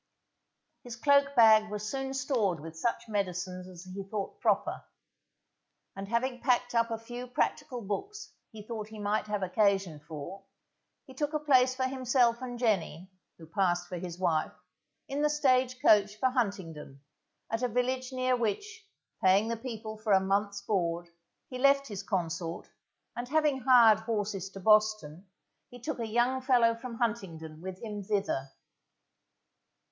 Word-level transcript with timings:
His 0.81 0.95
cloak 0.95 1.35
bag 1.35 1.69
was 1.69 1.87
soon 1.87 2.15
stored 2.15 2.59
with 2.59 2.75
such 2.75 3.07
medicines 3.07 3.67
as 3.67 3.83
he 3.83 4.01
thought 4.01 4.41
proper, 4.41 4.83
and 5.95 6.07
having 6.07 6.41
packed 6.41 6.73
up 6.73 6.89
a 6.89 6.97
few 6.97 7.27
practical 7.27 7.81
books 7.83 8.33
he 8.51 8.63
thought 8.65 8.87
he 8.87 8.97
might 8.97 9.27
have 9.27 9.43
occasion 9.43 9.99
for, 9.99 10.43
he 11.05 11.13
took 11.13 11.33
a 11.33 11.39
place 11.39 11.75
for 11.75 11.83
himself 11.83 12.41
and 12.41 12.57
Jenny, 12.57 13.11
who 13.37 13.45
passed 13.45 13.87
for 13.87 13.97
his 13.99 14.17
wife, 14.17 14.51
in 15.07 15.21
the 15.21 15.29
stage 15.29 15.79
coach 15.79 16.15
for 16.17 16.31
Huntingdon, 16.31 16.99
at 17.51 17.61
a 17.61 17.67
village 17.67 18.11
near 18.11 18.35
which, 18.35 18.83
paying 19.23 19.49
the 19.49 19.55
people 19.55 19.99
for 19.99 20.13
a 20.13 20.19
month's 20.19 20.63
board, 20.63 21.09
he 21.47 21.59
left 21.59 21.87
his 21.89 22.01
consort, 22.01 22.67
and 23.15 23.27
having 23.27 23.59
hired 23.59 23.99
horses 23.99 24.49
to 24.49 24.59
Boston, 24.59 25.27
he 25.69 25.79
took 25.79 25.99
a 25.99 26.07
young 26.07 26.41
fellow 26.41 26.73
from 26.73 26.95
Huntingdon 26.95 27.61
with 27.61 27.77
him 27.83 28.01
thither. 28.03 28.49